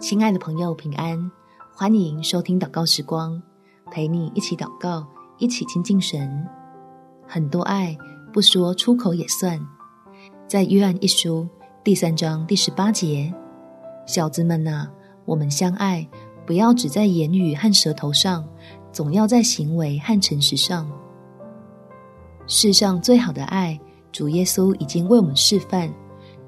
[0.00, 1.30] 亲爱的朋友，平安！
[1.74, 3.42] 欢迎收听祷告时光，
[3.90, 5.06] 陪你一起祷告，
[5.36, 6.46] 一起亲近神。
[7.26, 7.94] 很多爱
[8.32, 9.60] 不说出口也算，
[10.48, 11.46] 在约翰一书
[11.84, 13.30] 第三章第十八节，
[14.06, 14.88] 小子们呐，
[15.26, 16.08] 我们相爱，
[16.46, 18.48] 不要只在言语和舌头上，
[18.90, 20.90] 总要在行为和诚实上。
[22.46, 23.78] 世上最好的爱，
[24.10, 25.92] 主耶稣已经为我们示范。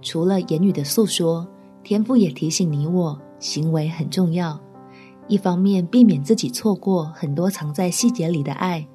[0.00, 1.46] 除了言语的诉说，
[1.88, 3.18] 天父也提醒你我。
[3.38, 4.60] 行为很重要，
[5.26, 8.86] 一方面避免自己错过很多藏在细节里的爱，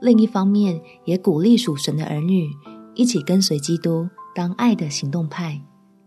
[0.00, 2.48] 另一方面也鼓励属神的儿女
[2.94, 5.60] 一起跟随基督当爱的行动派。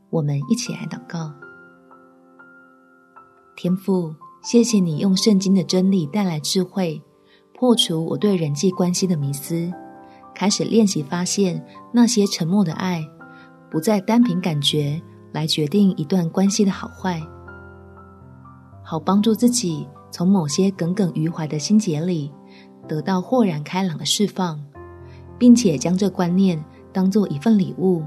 [0.09, 1.32] 我们一起来祷告：
[3.55, 6.99] 天父，谢谢你用圣经的真理带来智慧，
[7.54, 9.71] 破除我对人际关系的迷思，
[10.34, 11.63] 开始练习发现
[11.94, 13.08] 那些沉默的爱，
[13.70, 14.99] 不再单凭感觉
[15.31, 17.21] 来决定一段关系的好坏。
[18.84, 22.32] 好帮助自己从某些耿耿于怀的心结里
[22.87, 24.62] 得到豁然开朗的释放，
[25.37, 28.04] 并且将这观念当做一份礼物，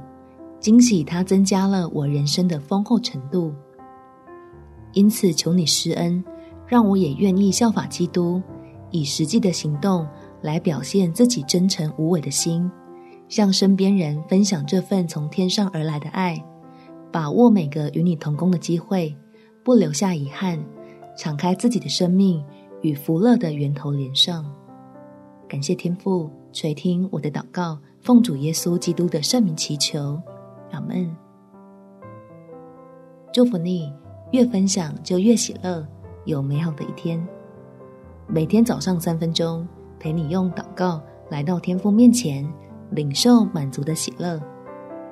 [0.61, 3.52] 惊喜它增加了我人生的丰厚程度。
[4.92, 6.22] 因此，求你施恩，
[6.67, 8.42] 让我也愿意效法基督，
[8.91, 10.06] 以实际的行动
[10.42, 12.70] 来表现自己真诚无伪的心，
[13.28, 16.45] 向身边人分享这份从天上而来的爱，
[17.15, 19.15] 把握每个与你同工的机会。
[19.62, 20.59] 不留下遗憾，
[21.17, 22.45] 敞开自己的生命，
[22.83, 24.45] 与福乐的源头连上。
[25.47, 30.20] 感谢天父垂听我的祷告，奉主耶稣基督的圣名祈求，
[30.73, 31.09] 阿门。
[33.33, 33.92] 祝福你，
[34.33, 35.87] 越分享就越喜乐，
[36.25, 37.25] 有美好的一天。
[38.27, 39.65] 每天早上三分钟，
[40.01, 42.45] 陪你用祷告来到天父面前，
[42.91, 44.41] 领受满足的喜乐。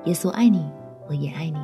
[0.03, 0.65] 耶稣爱你，
[1.07, 1.57] 我也爱你。